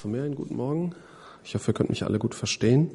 [0.00, 0.94] von mir einen guten Morgen.
[1.44, 2.90] Ich hoffe, ihr könnt mich alle gut verstehen.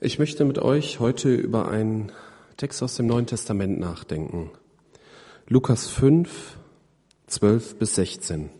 [0.00, 2.12] Ich möchte mit euch heute über einen
[2.56, 4.52] Text aus dem Neuen Testament nachdenken.
[5.48, 6.56] Lukas 5,
[7.26, 8.50] 12 bis 16.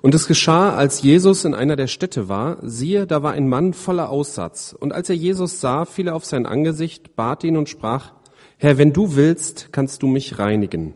[0.00, 3.74] Und es geschah, als Jesus in einer der Städte war, siehe, da war ein Mann
[3.74, 4.72] voller Aussatz.
[4.72, 8.14] Und als er Jesus sah, fiel er auf sein Angesicht, bat ihn und sprach,
[8.56, 10.94] Herr, wenn du willst, kannst du mich reinigen.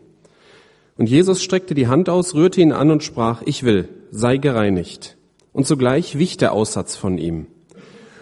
[0.97, 5.17] Und Jesus streckte die Hand aus, rührte ihn an und sprach, ich will, sei gereinigt.
[5.51, 7.47] Und sogleich wich der Aussatz von ihm.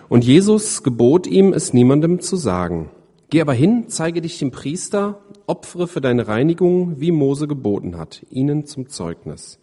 [0.09, 2.89] Und Jesus gebot ihm, es niemandem zu sagen.
[3.29, 8.25] Geh aber hin, zeige dich dem Priester, opfere für deine Reinigung, wie Mose geboten hat,
[8.29, 9.57] ihnen zum Zeugnis.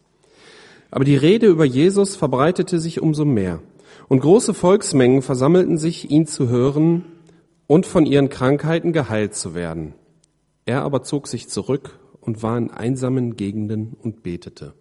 [0.91, 3.61] Aber die Rede über Jesus verbreitete sich umso mehr.
[4.09, 7.05] Und große Volksmengen versammelten sich, ihn zu hören
[7.67, 9.93] und von ihren Krankheiten geheilt zu werden.
[10.65, 14.75] Er aber zog sich zurück und war in einsamen Gegenden und betete.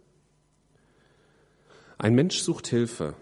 [1.98, 3.14] Ein Mensch sucht Hilfe.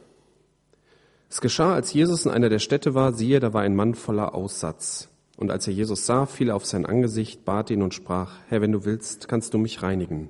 [1.30, 4.34] Es geschah, als Jesus in einer der Städte war, siehe, da war ein Mann voller
[4.34, 5.10] Aussatz.
[5.38, 8.62] Und als er Jesus sah, fiel er auf sein Angesicht, bat ihn und sprach, Herr,
[8.62, 10.30] wenn du willst, kannst du mich reinigen.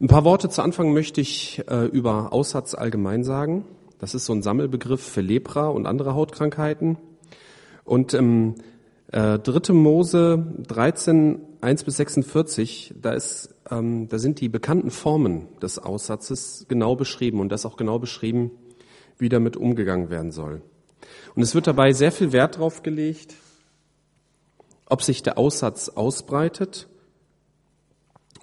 [0.00, 3.66] Ein paar Worte zu Anfang möchte ich äh, über Aussatz allgemein sagen.
[3.98, 6.96] Das ist so ein Sammelbegriff für Lepra und andere Hautkrankheiten.
[7.84, 8.54] Und ähm,
[9.14, 9.72] äh, 3.
[9.72, 16.66] Mose 13, 1 bis 46, da, ist, ähm, da sind die bekannten Formen des Aussatzes
[16.68, 18.50] genau beschrieben und das auch genau beschrieben,
[19.16, 20.62] wie damit umgegangen werden soll.
[21.36, 23.36] Und es wird dabei sehr viel Wert darauf gelegt,
[24.86, 26.88] ob sich der Aussatz ausbreitet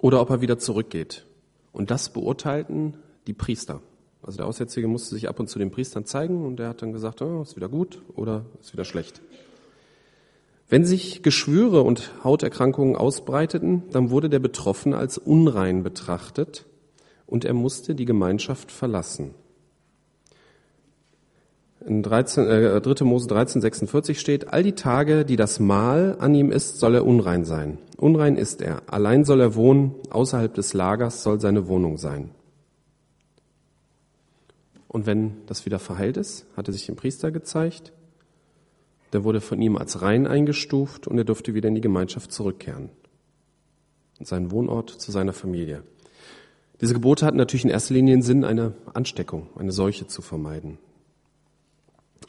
[0.00, 1.26] oder ob er wieder zurückgeht.
[1.72, 3.82] Und das beurteilten die Priester.
[4.22, 6.92] Also der Aussätzige musste sich ab und zu den Priestern zeigen und der hat dann
[6.92, 9.20] gesagt, oh, ist wieder gut oder ist wieder schlecht.
[10.72, 16.64] Wenn sich Geschwüre und Hauterkrankungen ausbreiteten, dann wurde der Betroffene als unrein betrachtet
[17.26, 19.34] und er musste die Gemeinschaft verlassen.
[21.84, 23.04] In 13, äh, 3.
[23.04, 27.04] Mose 13, 46 steht, all die Tage, die das Mahl an ihm ist, soll er
[27.04, 27.76] unrein sein.
[27.98, 28.80] Unrein ist er.
[28.86, 32.30] Allein soll er wohnen, außerhalb des Lagers soll seine Wohnung sein.
[34.88, 37.92] Und wenn das wieder verheilt ist, hat er sich dem Priester gezeigt,
[39.12, 42.90] der wurde von ihm als rein eingestuft und er durfte wieder in die Gemeinschaft zurückkehren.
[44.18, 45.82] Und seinen Wohnort zu seiner Familie.
[46.80, 50.78] Diese Gebote hatten natürlich in erster Linie den Sinn, eine Ansteckung, eine Seuche zu vermeiden.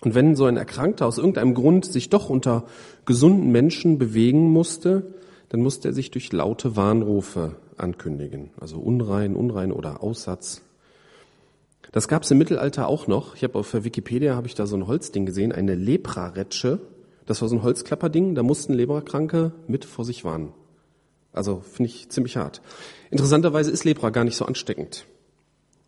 [0.01, 2.66] Und wenn so ein Erkrankter aus irgendeinem Grund sich doch unter
[3.05, 5.13] gesunden Menschen bewegen musste,
[5.49, 8.49] dann musste er sich durch laute Warnrufe ankündigen.
[8.59, 10.61] Also unrein, unrein oder Aussatz.
[11.93, 13.35] Das gab es im Mittelalter auch noch.
[13.35, 16.79] Ich habe auf der Wikipedia habe ich da so ein Holzding gesehen, eine Lepraretsche.
[17.27, 20.53] Das war so ein Holzklapperding, da mussten Leprakranke mit vor sich warnen.
[21.31, 22.61] Also finde ich ziemlich hart.
[23.11, 25.05] Interessanterweise ist Lepra gar nicht so ansteckend.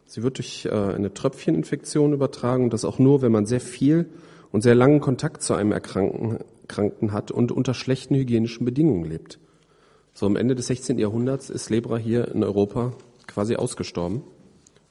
[0.06, 4.06] Sie wird durch äh, eine Tröpfcheninfektion übertragen und das auch nur, wenn man sehr viel
[4.52, 9.40] und sehr langen Kontakt zu einem Erkrankten hat und unter schlechten hygienischen Bedingungen lebt.
[10.14, 11.00] So am Ende des 16.
[11.00, 12.94] Jahrhunderts ist Lepra hier in Europa
[13.26, 14.22] quasi ausgestorben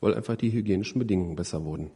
[0.05, 1.91] weil einfach die hygienischen Bedingungen besser wurden.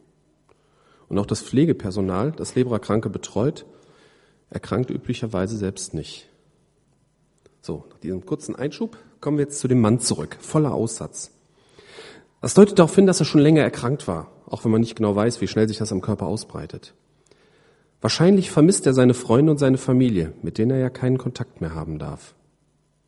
[1.09, 3.67] Und auch das Pflegepersonal, das Leberkranke betreut,
[4.49, 6.27] erkrankt üblicherweise selbst nicht.
[7.61, 11.31] So, nach diesem kurzen Einschub kommen wir jetzt zu dem Mann zurück, voller Aussatz.
[12.41, 15.15] Das deutet darauf hin, dass er schon länger erkrankt war, auch wenn man nicht genau
[15.15, 16.95] weiß, wie schnell sich das am Körper ausbreitet.
[18.01, 21.75] Wahrscheinlich vermisst er seine Freunde und seine Familie, mit denen er ja keinen Kontakt mehr
[21.75, 22.33] haben darf.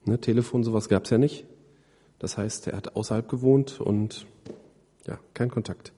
[0.05, 1.45] Ne, Telefon, sowas gab's ja nicht.
[2.19, 4.27] Das heißt, er hat außerhalb gewohnt und
[5.07, 5.93] ja, kein Kontakt.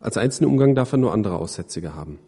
[0.00, 2.18] Als einzelnen Umgang darf er nur andere Aussätzige haben.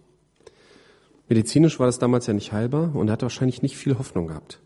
[1.28, 4.60] Medizinisch war das damals ja nicht heilbar und er hat wahrscheinlich nicht viel Hoffnung gehabt.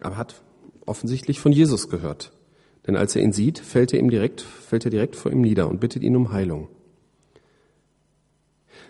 [0.00, 0.42] Aber hat
[0.84, 2.32] offensichtlich von Jesus gehört.
[2.86, 5.68] Denn als er ihn sieht, fällt er ihm direkt, fällt er direkt vor ihm nieder
[5.68, 6.68] und bittet ihn um Heilung.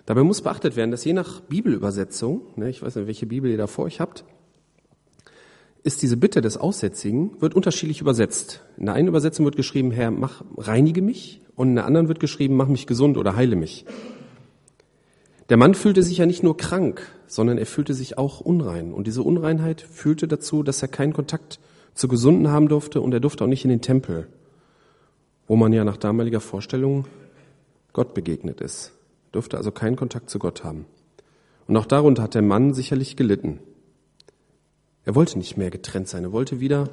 [0.07, 3.59] Dabei muss beachtet werden, dass je nach Bibelübersetzung, ne, ich weiß nicht, welche Bibel ihr
[3.59, 4.25] da vor euch habt,
[5.85, 8.63] ist diese Bitte des Aussätzigen, wird unterschiedlich übersetzt.
[8.77, 12.21] In der einen Übersetzung wird geschrieben, Herr, mach, reinige mich und in der anderen wird
[12.21, 13.85] geschrieben, mach mich gesund oder heile mich.
[15.49, 18.93] Der Mann fühlte sich ja nicht nur krank, sondern er fühlte sich auch unrein.
[18.93, 21.59] Und diese Unreinheit führte dazu, dass er keinen Kontakt
[21.95, 24.29] zu Gesunden haben durfte und er durfte auch nicht in den Tempel,
[25.47, 27.07] wo man ja nach damaliger Vorstellung
[27.93, 28.93] Gott begegnet ist.
[29.27, 30.87] Er durfte also keinen Kontakt zu Gott haben.
[31.67, 33.59] Und auch darunter hat der Mann sicherlich gelitten.
[35.05, 36.89] Er wollte nicht mehr getrennt sein, er wollte wieder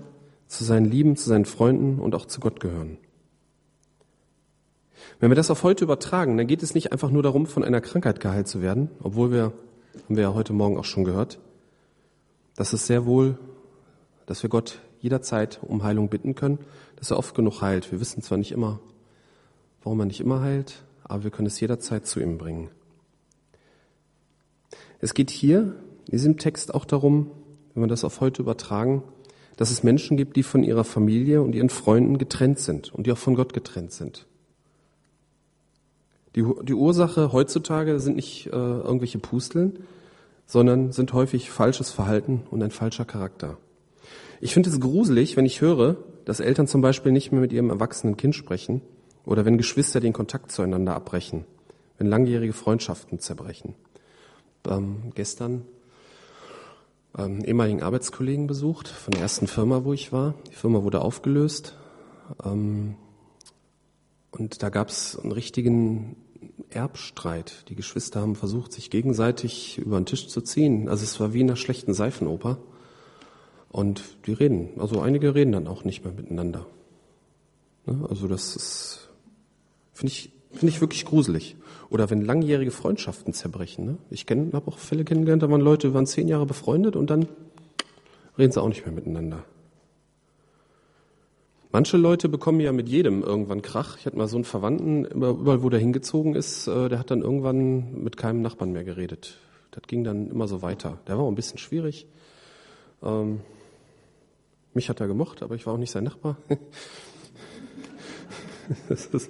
[0.48, 2.98] zu seinen Lieben, zu seinen Freunden und auch zu Gott gehören.
[5.20, 7.82] Wenn wir das auf heute übertragen, dann geht es nicht einfach nur darum, von einer
[7.82, 9.54] Krankheit geheilt zu werden, obwohl wir,
[10.06, 11.40] haben wir ja heute Morgen auch schon gehört,
[12.56, 13.38] dass es sehr wohl,
[14.26, 16.60] dass wir Gott jederzeit um Heilung bitten können,
[16.96, 17.92] dass er oft genug heilt.
[17.92, 18.80] Wir wissen zwar nicht immer,
[19.84, 22.70] warum er nicht immer heilt, aber wir können es jederzeit zu ihm bringen.
[25.00, 25.76] Es geht hier
[26.06, 27.32] in diesem Text auch darum,
[27.74, 29.04] wenn wir das auf heute übertragen,
[29.58, 33.12] dass es Menschen gibt, die von ihrer Familie und ihren Freunden getrennt sind und die
[33.12, 34.26] auch von Gott getrennt sind.
[36.36, 39.80] Die, die Ursache heutzutage sind nicht äh, irgendwelche Pusteln,
[40.46, 43.58] sondern sind häufig falsches Verhalten und ein falscher Charakter.
[44.42, 47.70] Ich finde es gruselig, wenn ich höre, dass Eltern zum Beispiel nicht mehr mit ihrem
[47.70, 48.82] erwachsenen Kind sprechen
[49.26, 51.46] oder wenn Geschwister den Kontakt zueinander abbrechen,
[51.98, 53.76] wenn langjährige Freundschaften zerbrechen.
[54.68, 55.66] Ähm, gestern
[57.18, 60.36] ähm, ehemaligen Arbeitskollegen besucht von der ersten Firma, wo ich war.
[60.52, 61.76] Die Firma wurde aufgelöst.
[62.44, 62.96] Ähm,
[64.32, 66.16] und da gab es einen richtigen
[66.70, 67.66] Erbstreit.
[67.70, 70.88] Die Geschwister haben versucht, sich gegenseitig über den Tisch zu ziehen.
[70.88, 72.60] Also es war wie in einer schlechten Seifenoper.
[73.70, 76.66] Und die reden, also einige reden dann auch nicht mehr miteinander.
[77.86, 78.06] Ne?
[78.10, 79.10] Also das ist,
[79.94, 81.56] finde ich, finde ich wirklich gruselig.
[81.90, 83.86] Oder wenn langjährige Freundschaften zerbrechen.
[83.86, 83.98] Ne?
[84.12, 87.28] Ich habe auch Fälle kennengelernt, da waren Leute, waren zehn Jahre befreundet und dann
[88.38, 89.44] reden sie auch nicht mehr miteinander.
[91.72, 93.98] Manche Leute bekommen ja mit jedem irgendwann Krach.
[93.98, 97.22] Ich hatte mal so einen Verwandten, überall wo der hingezogen ist, äh, der hat dann
[97.22, 99.38] irgendwann mit keinem Nachbarn mehr geredet.
[99.72, 100.98] Das ging dann immer so weiter.
[101.08, 102.08] Der war auch ein bisschen schwierig.
[103.04, 103.42] Ähm,
[104.74, 106.38] mich hat er gemocht, aber ich war auch nicht sein Nachbar.
[108.90, 109.30] das ist,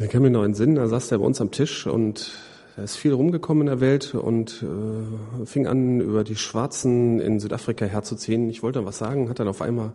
[0.00, 2.32] wir kennen mich noch einen Sinn, da saß der bei uns am Tisch und
[2.78, 7.38] er ist viel rumgekommen in der Welt und äh, fing an, über die Schwarzen in
[7.38, 8.48] Südafrika herzuziehen.
[8.48, 9.92] Ich wollte dann was sagen, hat dann auf einmal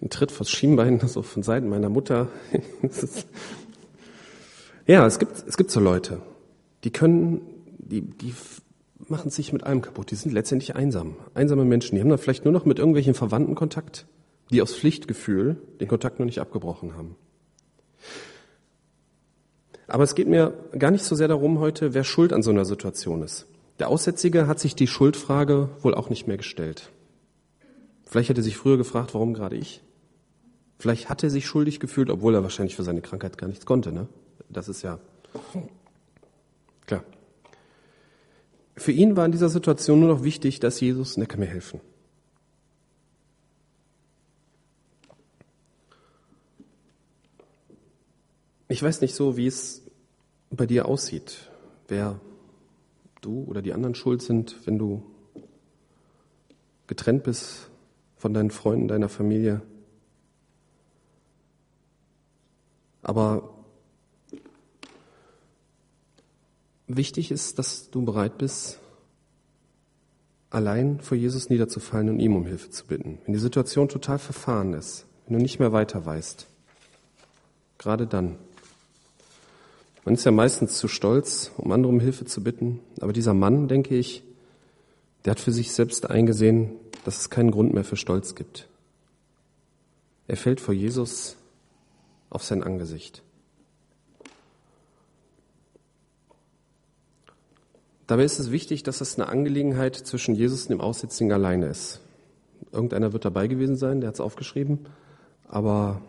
[0.00, 2.28] einen Tritt vors Schienbein, so von Seiten meiner Mutter.
[4.86, 6.22] ja, es gibt, es gibt so Leute,
[6.84, 7.42] die können,
[7.76, 8.32] die, die
[9.06, 10.10] machen sich mit allem kaputt.
[10.10, 11.14] Die sind letztendlich einsam.
[11.34, 11.94] Einsame Menschen.
[11.94, 14.06] Die haben dann vielleicht nur noch mit irgendwelchen Verwandten Kontakt,
[14.50, 17.16] die aus Pflichtgefühl den Kontakt noch nicht abgebrochen haben.
[19.88, 22.64] Aber es geht mir gar nicht so sehr darum heute, wer schuld an so einer
[22.64, 23.46] Situation ist.
[23.78, 26.90] Der Aussätzige hat sich die Schuldfrage wohl auch nicht mehr gestellt.
[28.06, 29.82] Vielleicht hätte er sich früher gefragt, warum gerade ich?
[30.78, 33.92] Vielleicht hat er sich schuldig gefühlt, obwohl er wahrscheinlich für seine Krankheit gar nichts konnte.
[33.92, 34.08] Ne?
[34.48, 34.98] Das ist ja
[36.86, 37.02] klar.
[38.76, 41.80] Für ihn war in dieser Situation nur noch wichtig, dass Jesus, ne, kann mir helfen.
[48.68, 49.82] Ich weiß nicht so, wie es
[50.50, 51.50] bei dir aussieht,
[51.88, 52.20] wer
[53.20, 55.04] du oder die anderen schuld sind, wenn du
[56.86, 57.70] getrennt bist
[58.16, 59.62] von deinen Freunden, deiner Familie.
[63.02, 63.54] Aber
[66.88, 68.80] wichtig ist, dass du bereit bist,
[70.50, 73.18] allein vor Jesus niederzufallen und ihm um Hilfe zu bitten.
[73.24, 76.48] Wenn die Situation total verfahren ist, wenn du nicht mehr weiter weißt,
[77.78, 78.38] gerade dann.
[80.06, 83.66] Man ist ja meistens zu stolz, um andere um Hilfe zu bitten, aber dieser Mann,
[83.66, 84.22] denke ich,
[85.24, 86.70] der hat für sich selbst eingesehen,
[87.04, 88.68] dass es keinen Grund mehr für Stolz gibt.
[90.28, 91.36] Er fällt vor Jesus
[92.30, 93.24] auf sein Angesicht.
[98.06, 102.00] Dabei ist es wichtig, dass es eine Angelegenheit zwischen Jesus und dem Aussätzigen alleine ist.
[102.70, 104.86] Irgendeiner wird dabei gewesen sein, der hat es aufgeschrieben,
[105.48, 106.00] aber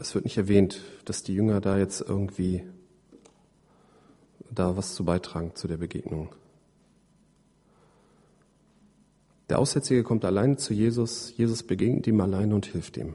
[0.00, 2.64] es wird nicht erwähnt, dass die Jünger da jetzt irgendwie
[4.50, 6.34] da was zu beitragen zu der Begegnung.
[9.48, 13.14] Der Aussätzige kommt alleine zu Jesus, Jesus begegnet ihm alleine und hilft ihm.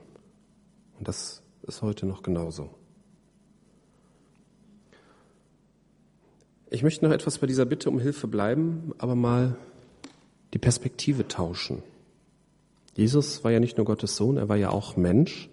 [0.97, 2.69] Und das ist heute noch genauso.
[6.71, 9.57] Ich möchte noch etwas bei dieser Bitte um Hilfe bleiben, aber mal
[10.53, 11.83] die Perspektive tauschen.
[12.95, 15.49] Jesus war ja nicht nur Gottes Sohn, er war ja auch Mensch.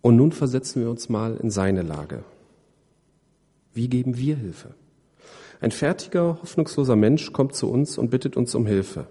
[0.00, 2.24] Und nun versetzen wir uns mal in seine Lage.
[3.78, 4.74] Wie geben wir Hilfe?
[5.60, 9.06] Ein fertiger, hoffnungsloser Mensch kommt zu uns und bittet uns um Hilfe.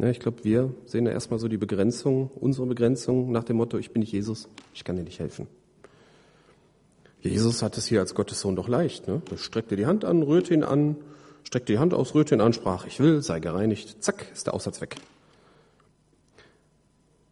[0.00, 3.78] Ja, ich glaube, wir sehen da erstmal so die Begrenzung, unsere Begrenzung nach dem Motto,
[3.78, 5.46] ich bin nicht Jesus, ich kann dir nicht helfen.
[7.20, 9.06] Jesus hat es hier als Gottes Sohn doch leicht.
[9.06, 9.22] Ne?
[9.30, 10.96] Er streckte die Hand an, rührte ihn an,
[11.44, 14.02] streckte die Hand aus, rührte ihn an, sprach, ich will, sei gereinigt.
[14.02, 14.96] Zack, ist der Aussatz weg.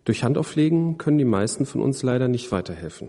[0.04, 3.08] Durch Handauflegen können die meisten von uns leider nicht weiterhelfen.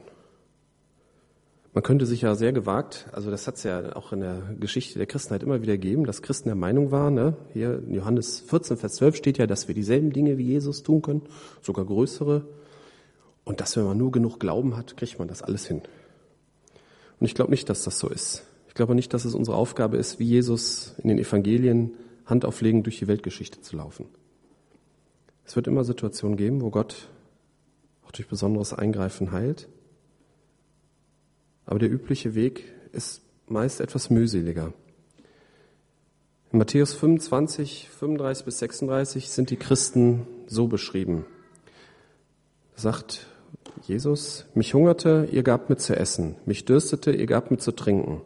[1.72, 4.98] Man könnte sich ja sehr gewagt, also das hat es ja auch in der Geschichte
[4.98, 7.38] der Christenheit immer wieder gegeben, dass Christen der Meinung waren, ne?
[7.54, 11.04] hier in Johannes 14, Vers 12 steht ja, dass wir dieselben Dinge wie Jesus tun
[11.04, 11.22] können,
[11.62, 12.48] sogar größere.
[13.44, 15.82] Und dass wenn man nur genug Glauben hat, kriegt man das alles hin.
[17.20, 18.46] Und ich glaube nicht, dass das so ist.
[18.68, 21.94] Ich glaube nicht, dass es unsere Aufgabe ist, wie Jesus in den Evangelien
[22.26, 24.06] Handauflegen durch die Weltgeschichte zu laufen.
[25.46, 27.10] Es wird immer Situationen geben, wo Gott
[28.06, 29.68] auch durch besonderes Eingreifen heilt.
[31.70, 34.74] Aber der übliche Weg ist meist etwas mühseliger.
[36.52, 41.28] In Matthäus 25, 35 bis 36 sind die Christen so beschrieben.
[42.74, 43.28] Sagt
[43.84, 48.22] Jesus, mich hungerte, ihr gabt mir zu essen, mich dürstete, ihr gabt mir zu trinken.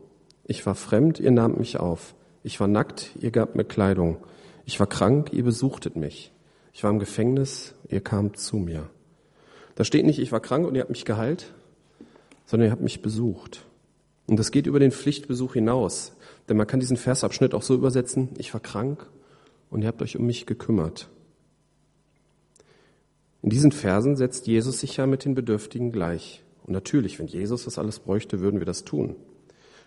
[0.46, 2.16] Ich war fremd, ihr nahmt mich auf.
[2.44, 4.24] Ich war nackt, ihr gabt mir Kleidung.
[4.64, 6.32] Ich war krank, ihr besuchtet mich.
[6.72, 8.90] Ich war im Gefängnis, ihr kamt zu mir.
[9.76, 11.54] Da steht nicht, ich war krank und ihr habt mich geheilt,
[12.46, 13.66] sondern ihr habt mich besucht.
[14.28, 16.14] Und das geht über den Pflichtbesuch hinaus.
[16.48, 19.10] Denn man kann diesen Versabschnitt auch so übersetzen, ich war krank
[19.70, 21.10] und ihr habt euch um mich gekümmert.
[23.42, 26.44] In diesen Versen setzt Jesus sich ja mit den Bedürftigen gleich.
[26.64, 29.16] Und natürlich, wenn Jesus das alles bräuchte, würden wir das tun.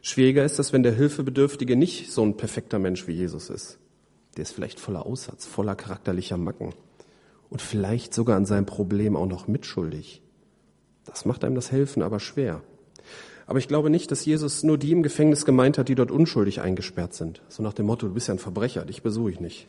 [0.02, 3.78] Schwieriger ist das, wenn der Hilfebedürftige nicht so ein perfekter Mensch wie Jesus ist.
[4.36, 6.74] Der ist vielleicht voller Aussatz, voller charakterlicher Macken
[7.48, 10.22] und vielleicht sogar an seinem Problem auch noch mitschuldig.
[11.06, 12.62] Das macht einem das Helfen aber schwer.
[13.46, 16.60] Aber ich glaube nicht, dass Jesus nur die im Gefängnis gemeint hat, die dort unschuldig
[16.60, 17.42] eingesperrt sind.
[17.48, 19.68] So nach dem Motto, du bist ja ein Verbrecher, dich besuche ich nicht.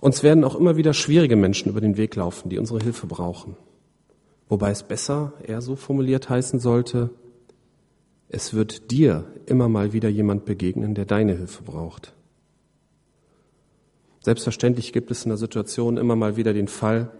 [0.00, 3.56] Uns werden auch immer wieder schwierige Menschen über den Weg laufen, die unsere Hilfe brauchen.
[4.48, 7.10] Wobei es besser, eher so formuliert heißen sollte,
[8.28, 12.12] es wird dir immer mal wieder jemand begegnen, der deine Hilfe braucht.
[14.20, 17.10] Selbstverständlich gibt es in der Situation immer mal wieder den Fall,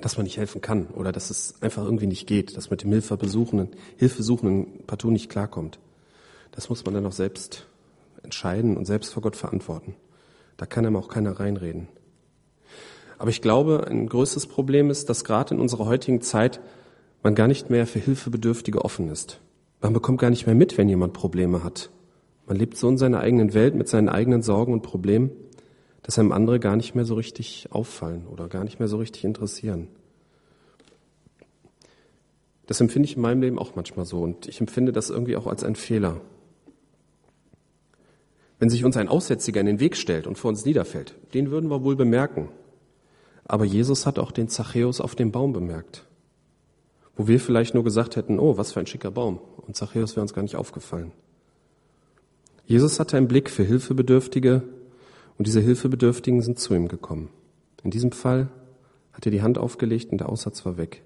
[0.00, 2.90] dass man nicht helfen kann oder dass es einfach irgendwie nicht geht, dass mit dem
[2.90, 5.78] Hilfebesuchenden, Hilfesuchenden partout nicht klarkommt.
[6.52, 7.66] Das muss man dann auch selbst
[8.22, 9.94] entscheiden und selbst vor Gott verantworten.
[10.56, 11.88] Da kann einem auch keiner reinreden.
[13.18, 16.60] Aber ich glaube, ein größtes Problem ist, dass gerade in unserer heutigen Zeit
[17.22, 19.40] man gar nicht mehr für Hilfebedürftige offen ist.
[19.80, 21.90] Man bekommt gar nicht mehr mit, wenn jemand Probleme hat.
[22.46, 25.30] Man lebt so in seiner eigenen Welt mit seinen eigenen Sorgen und Problemen
[26.02, 29.24] dass einem andere gar nicht mehr so richtig auffallen oder gar nicht mehr so richtig
[29.24, 29.88] interessieren.
[32.66, 35.46] Das empfinde ich in meinem Leben auch manchmal so und ich empfinde das irgendwie auch
[35.46, 36.20] als einen Fehler.
[38.60, 41.70] Wenn sich uns ein Aussätziger in den Weg stellt und vor uns niederfällt, den würden
[41.70, 42.48] wir wohl bemerken.
[43.44, 46.06] Aber Jesus hat auch den Zachäus auf dem Baum bemerkt.
[47.16, 49.40] Wo wir vielleicht nur gesagt hätten, oh, was für ein schicker Baum.
[49.66, 51.10] Und Zachäus wäre uns gar nicht aufgefallen.
[52.66, 54.62] Jesus hatte einen Blick für Hilfebedürftige,
[55.40, 57.30] und diese Hilfebedürftigen sind zu ihm gekommen.
[57.82, 58.50] In diesem Fall
[59.14, 61.02] hat er die Hand aufgelegt und der Aussatz war weg.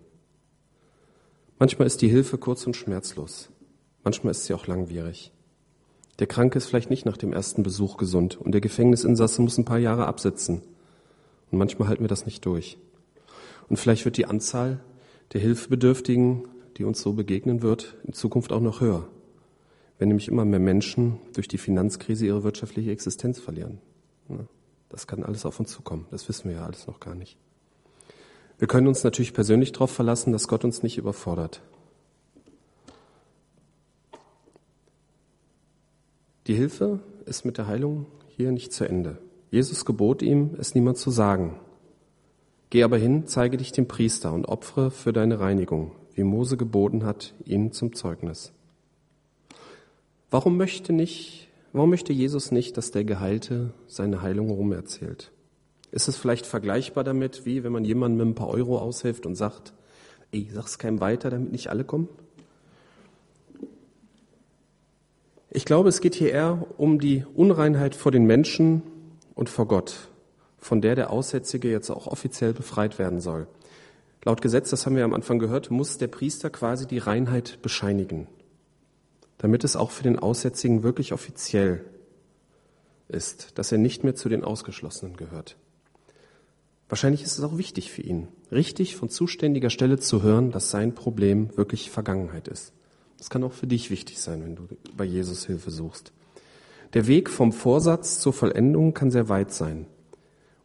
[1.60, 3.50] Manchmal ist die Hilfe kurz und schmerzlos.
[4.02, 5.30] Manchmal ist sie auch langwierig.
[6.18, 9.64] Der Kranke ist vielleicht nicht nach dem ersten Besuch gesund und der Gefängnisinsasse muss ein
[9.64, 10.62] paar Jahre absitzen.
[11.52, 12.76] Und manchmal halten wir das nicht durch.
[13.68, 14.80] Und vielleicht wird die Anzahl
[15.32, 19.06] der Hilfebedürftigen, die uns so begegnen wird, in Zukunft auch noch höher.
[20.00, 23.78] Wenn nämlich immer mehr Menschen durch die Finanzkrise ihre wirtschaftliche Existenz verlieren.
[24.28, 24.46] Ne?
[24.88, 26.06] Das kann alles auf uns zukommen.
[26.10, 27.36] Das wissen wir ja alles noch gar nicht.
[28.58, 31.62] Wir können uns natürlich persönlich darauf verlassen, dass Gott uns nicht überfordert.
[36.46, 39.18] Die Hilfe ist mit der Heilung hier nicht zu Ende.
[39.50, 41.58] Jesus gebot ihm, es niemand zu sagen.
[42.70, 47.04] Geh aber hin, zeige dich dem Priester und opfere für deine Reinigung, wie Mose geboten
[47.04, 48.52] hat, ihnen zum Zeugnis.
[50.30, 55.32] Warum möchte nicht Warum möchte Jesus nicht, dass der Geheilte seine Heilung rumerzählt?
[55.90, 59.34] Ist es vielleicht vergleichbar damit, wie wenn man jemandem mit ein paar Euro aushilft und
[59.34, 59.74] sagt,
[60.30, 62.08] ey, sag's keinem weiter, damit nicht alle kommen?
[65.50, 68.82] Ich glaube, es geht hier eher um die Unreinheit vor den Menschen
[69.34, 70.10] und vor Gott,
[70.58, 73.48] von der der Aussätzige jetzt auch offiziell befreit werden soll.
[74.24, 78.28] Laut Gesetz, das haben wir am Anfang gehört, muss der Priester quasi die Reinheit bescheinigen
[79.38, 81.84] damit es auch für den Aussätzigen wirklich offiziell
[83.08, 85.56] ist, dass er nicht mehr zu den Ausgeschlossenen gehört.
[86.88, 90.94] Wahrscheinlich ist es auch wichtig für ihn, richtig von zuständiger Stelle zu hören, dass sein
[90.94, 92.72] Problem wirklich Vergangenheit ist.
[93.18, 96.12] Das kann auch für dich wichtig sein, wenn du bei Jesus Hilfe suchst.
[96.92, 99.86] Der Weg vom Vorsatz zur Vollendung kann sehr weit sein.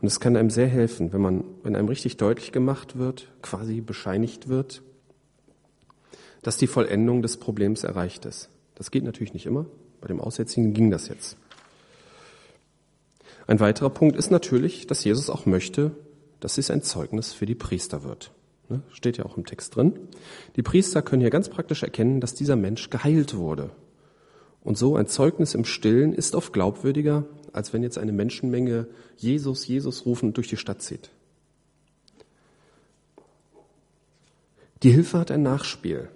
[0.02, 3.82] Und es kann einem sehr helfen, wenn man, wenn einem richtig deutlich gemacht wird, quasi
[3.82, 4.82] bescheinigt wird,
[6.42, 8.50] dass die Vollendung des Problems erreicht ist.
[8.80, 9.66] Das geht natürlich nicht immer.
[10.02, 11.38] Bei dem Aussätzigen ging das jetzt.
[13.46, 15.92] Ein weiterer Punkt ist natürlich, dass Jesus auch möchte,
[16.40, 18.32] dass es ein Zeugnis für die Priester wird.
[18.70, 18.82] Ne?
[18.94, 20.00] Steht ja auch im Text drin.
[20.56, 23.72] Die Priester können hier ganz praktisch erkennen, dass dieser Mensch geheilt wurde.
[24.62, 29.68] Und so ein Zeugnis im Stillen ist oft glaubwürdiger, als wenn jetzt eine Menschenmenge Jesus,
[29.68, 31.10] Jesus rufend durch die Stadt zieht.
[34.84, 36.10] Die Hilfe hat ein Nachspiel.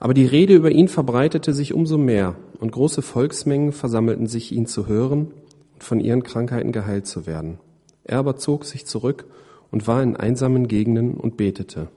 [0.00, 4.66] Aber die Rede über ihn verbreitete sich umso mehr, und große Volksmengen versammelten sich, ihn
[4.66, 5.30] zu hören
[5.74, 7.58] und von ihren Krankheiten geheilt zu werden.
[8.04, 9.26] Er aber zog sich zurück
[9.70, 11.88] und war in einsamen Gegenden und betete.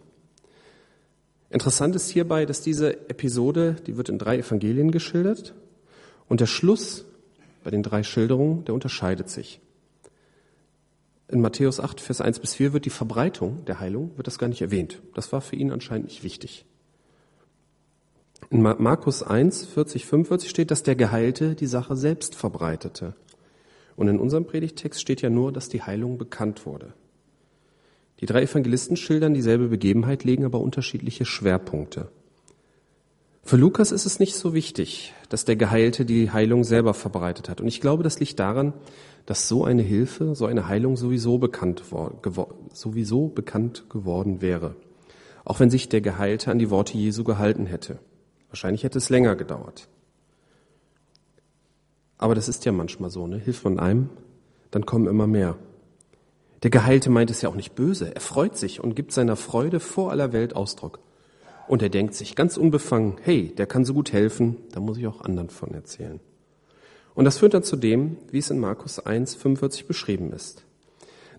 [1.49, 5.53] Interessant ist hierbei, dass diese Episode, die wird in drei Evangelien geschildert
[6.27, 7.05] und der Schluss
[7.63, 9.61] bei den drei Schilderungen, der unterscheidet sich.
[11.29, 14.49] In Matthäus 8, Vers 1 bis 4 wird die Verbreitung der Heilung, wird das gar
[14.49, 15.01] nicht erwähnt.
[15.13, 16.65] Das war für ihn anscheinend nicht wichtig.
[18.49, 23.15] In Markus 1, 40, 45 steht, dass der Geheilte die Sache selbst verbreitete.
[23.95, 26.93] Und in unserem Predigtext steht ja nur, dass die Heilung bekannt wurde.
[28.19, 32.09] Die drei Evangelisten schildern dieselbe Begebenheit, legen aber unterschiedliche Schwerpunkte.
[33.43, 37.59] Für Lukas ist es nicht so wichtig, dass der Geheilte die Heilung selber verbreitet hat.
[37.59, 38.73] Und ich glaube, das liegt daran,
[39.25, 41.83] dass so eine Hilfe, so eine Heilung sowieso bekannt,
[42.71, 44.75] sowieso bekannt geworden wäre.
[45.43, 47.99] Auch wenn sich der Geheilte an die Worte Jesu gehalten hätte.
[48.53, 49.87] Wahrscheinlich hätte es länger gedauert.
[52.19, 53.39] Aber das ist ja manchmal so, ne?
[53.39, 54.11] Hilft man einem,
[54.69, 55.57] dann kommen immer mehr.
[56.61, 58.13] Der Geheilte meint es ja auch nicht böse.
[58.13, 60.99] Er freut sich und gibt seiner Freude vor aller Welt Ausdruck.
[61.67, 65.07] Und er denkt sich ganz unbefangen, hey, der kann so gut helfen, da muss ich
[65.07, 66.19] auch anderen von erzählen.
[67.15, 70.63] Und das führt dann zu dem, wie es in Markus 1, 45 beschrieben ist.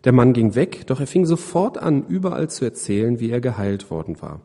[0.03, 3.89] Der Mann ging weg, doch er fing sofort an, überall zu erzählen, wie er geheilt
[3.93, 4.41] worden war.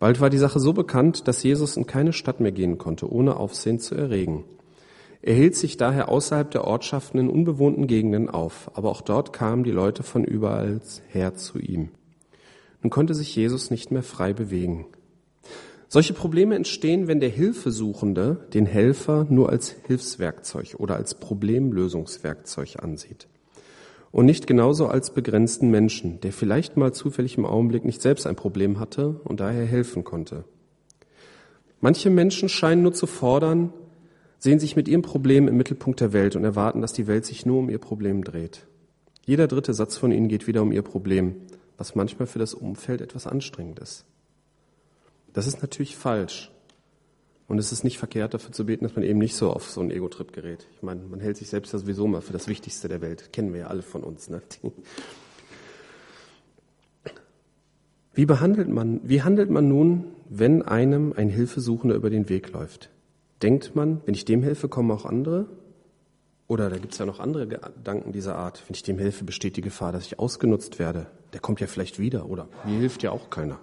[0.00, 3.36] Bald war die Sache so bekannt, dass Jesus in keine Stadt mehr gehen konnte, ohne
[3.36, 4.44] Aufsehen zu erregen.
[5.20, 9.62] Er hielt sich daher außerhalb der Ortschaften in unbewohnten Gegenden auf, aber auch dort kamen
[9.62, 11.90] die Leute von überall her zu ihm.
[12.82, 14.86] Nun konnte sich Jesus nicht mehr frei bewegen.
[15.88, 23.28] Solche Probleme entstehen, wenn der Hilfesuchende den Helfer nur als Hilfswerkzeug oder als Problemlösungswerkzeug ansieht
[24.12, 28.36] und nicht genauso als begrenzten Menschen, der vielleicht mal zufällig im Augenblick nicht selbst ein
[28.36, 30.44] Problem hatte und daher helfen konnte.
[31.80, 33.72] Manche Menschen scheinen nur zu fordern,
[34.38, 37.46] sehen sich mit ihrem Problem im Mittelpunkt der Welt und erwarten, dass die Welt sich
[37.46, 38.66] nur um ihr Problem dreht.
[39.24, 41.36] Jeder dritte Satz von ihnen geht wieder um ihr Problem,
[41.78, 44.04] was manchmal für das Umfeld etwas anstrengend ist.
[45.32, 46.50] Das ist natürlich falsch.
[47.50, 49.80] Und es ist nicht verkehrt, dafür zu beten, dass man eben nicht so auf so
[49.80, 50.68] einen Ego-Trip gerät.
[50.76, 53.32] Ich meine, man hält sich selbst ja sowieso mal für das Wichtigste der Welt.
[53.32, 54.30] Kennen wir ja alle von uns.
[54.30, 54.40] Ne?
[58.14, 62.88] Wie behandelt man, wie handelt man nun, wenn einem ein Hilfesuchender über den Weg läuft?
[63.42, 65.46] Denkt man, wenn ich dem helfe, kommen auch andere?
[66.46, 68.62] Oder da gibt es ja noch andere Gedanken dieser Art.
[68.68, 71.08] Wenn ich dem helfe, besteht die Gefahr, dass ich ausgenutzt werde.
[71.32, 72.28] Der kommt ja vielleicht wieder.
[72.30, 73.58] Oder mir hilft ja auch keiner.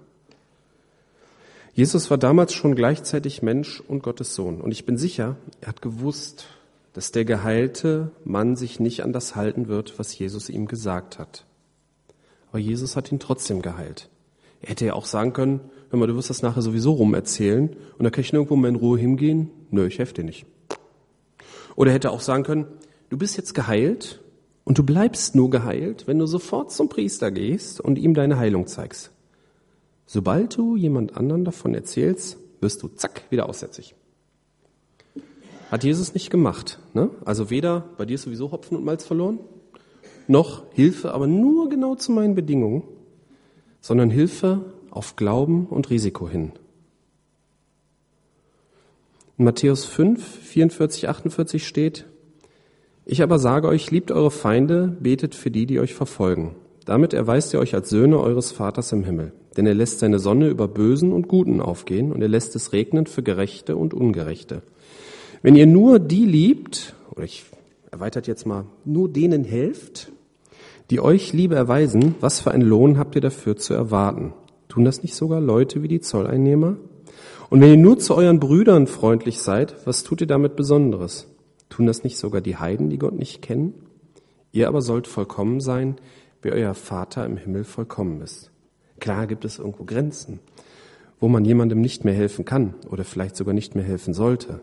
[1.78, 4.62] Jesus war damals schon gleichzeitig Mensch und Gottes Sohn.
[4.62, 6.48] Und ich bin sicher, er hat gewusst,
[6.94, 11.46] dass der geheilte Mann sich nicht an das halten wird, was Jesus ihm gesagt hat.
[12.50, 14.10] Aber Jesus hat ihn trotzdem geheilt.
[14.60, 15.60] Er hätte ja auch sagen können,
[15.92, 18.70] hör mal, du wirst das nachher sowieso rum erzählen und da kann ich nirgendwo mal
[18.70, 19.52] in Ruhe hingehen.
[19.70, 20.48] Nö, ich helfe dir nicht.
[21.76, 22.66] Oder er hätte auch sagen können,
[23.12, 24.20] du bist jetzt geheilt
[24.64, 28.66] und du bleibst nur geheilt, wenn du sofort zum Priester gehst und ihm deine Heilung
[28.66, 29.12] zeigst.
[30.08, 33.94] Sobald du jemand anderen davon erzählst, wirst du zack wieder aussätzig.
[35.70, 36.80] Hat Jesus nicht gemacht.
[36.94, 37.10] Ne?
[37.26, 39.40] Also weder bei dir sowieso Hopfen und Malz verloren,
[40.28, 42.84] noch Hilfe, aber nur genau zu meinen Bedingungen,
[43.82, 46.54] sondern Hilfe auf Glauben und Risiko hin.
[49.38, 52.06] In Matthäus 5, 44, 48 steht,
[53.06, 56.56] ich aber sage euch, liebt eure Feinde, betet für die, die euch verfolgen.
[56.88, 59.34] Damit erweist ihr euch als Söhne eures Vaters im Himmel.
[59.58, 63.08] Denn er lässt seine Sonne über Bösen und Guten aufgehen und er lässt es regnen
[63.08, 64.62] für Gerechte und Ungerechte.
[65.42, 67.44] Wenn ihr nur die liebt, oder ich
[67.92, 70.14] erweitert jetzt mal, nur denen helft,
[70.90, 74.34] die euch Liebe erweisen, was für einen Lohn habt ihr dafür zu erwarten?
[74.70, 76.78] Tun das nicht sogar Leute wie die Zolleinnehmer?
[77.50, 81.28] Und wenn ihr nur zu euren Brüdern freundlich seid, was tut ihr damit Besonderes?
[81.68, 83.74] Tun das nicht sogar die Heiden, die Gott nicht kennen?
[84.54, 85.98] Ihr aber sollt vollkommen sein,
[86.48, 88.52] wie euer Vater im Himmel vollkommen ist.
[89.02, 90.40] Klar gibt es irgendwo Grenzen,
[91.20, 94.62] wo man jemandem nicht mehr helfen kann oder vielleicht sogar nicht mehr helfen sollte.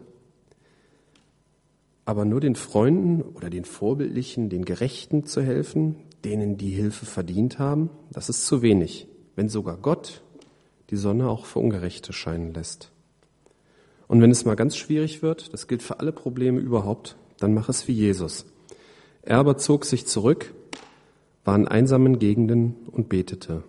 [2.07, 7.59] Aber nur den Freunden oder den Vorbildlichen, den Gerechten zu helfen, denen die Hilfe verdient
[7.59, 10.23] haben, das ist zu wenig, wenn sogar Gott
[10.89, 12.93] die Sonne auch für Ungerechte scheinen lässt.
[14.09, 17.69] Und wenn es mal ganz schwierig wird, das gilt für alle Probleme überhaupt, dann mach
[17.69, 18.47] es wie Jesus.
[19.21, 20.55] Er aber zog sich zurück,
[21.45, 23.63] war in einsamen Gegenden und betete.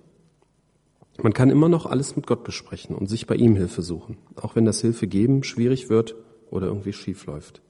[1.22, 4.56] Man kann immer noch alles mit Gott besprechen und sich bei ihm Hilfe suchen, auch
[4.56, 6.16] wenn das Hilfe geben schwierig wird
[6.52, 7.62] oder irgendwie schief läuft.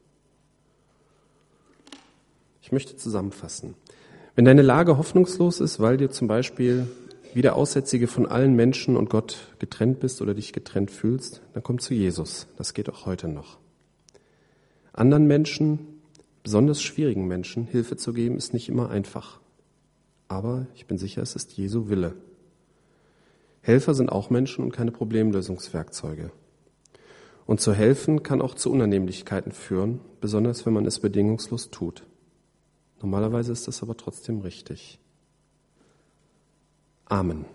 [2.62, 3.76] Ich möchte zusammenfassen.
[4.36, 6.88] Wenn deine Lage hoffnungslos ist, weil dir zum Beispiel
[7.34, 11.64] wie der Aussätzige von allen Menschen und Gott getrennt bist oder dich getrennt fühlst, dann
[11.64, 12.48] komm zu Jesus.
[12.58, 13.60] Das geht auch heute noch.
[14.94, 16.00] Anderen Menschen,
[16.44, 19.40] besonders schwierigen Menschen, Hilfe zu geben, ist nicht immer einfach.
[20.28, 22.16] Aber ich bin sicher, es ist Jesu Wille.
[23.62, 26.32] Helfer sind auch Menschen und keine Problemlösungswerkzeuge.
[27.46, 32.04] Und zu helfen kann auch zu Unannehmlichkeiten führen, besonders wenn man es bedingungslos tut.
[33.02, 35.00] Normalerweise ist das aber trotzdem richtig.
[37.06, 37.46] Amen.